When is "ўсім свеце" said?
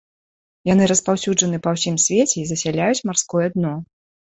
1.77-2.35